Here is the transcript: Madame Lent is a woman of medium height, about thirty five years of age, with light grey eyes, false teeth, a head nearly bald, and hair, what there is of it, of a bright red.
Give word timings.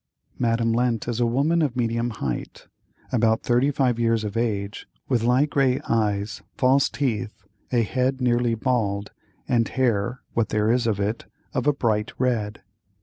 Madame 0.39 0.73
Lent 0.73 1.07
is 1.07 1.19
a 1.19 1.27
woman 1.27 1.61
of 1.61 1.75
medium 1.75 2.09
height, 2.09 2.65
about 3.11 3.43
thirty 3.43 3.69
five 3.69 3.99
years 3.99 4.23
of 4.23 4.35
age, 4.35 4.87
with 5.07 5.21
light 5.21 5.51
grey 5.51 5.79
eyes, 5.87 6.41
false 6.57 6.89
teeth, 6.89 7.43
a 7.71 7.83
head 7.83 8.19
nearly 8.19 8.55
bald, 8.55 9.11
and 9.47 9.67
hair, 9.67 10.21
what 10.33 10.49
there 10.49 10.71
is 10.71 10.87
of 10.87 10.99
it, 10.99 11.25
of 11.53 11.67
a 11.67 11.73
bright 11.73 12.13
red. 12.17 12.63